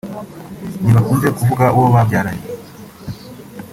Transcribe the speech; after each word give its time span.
ntibakunze 0.81 1.27
kuvuga 1.37 1.65
uwo 1.77 1.87
babyaranye 1.95 2.45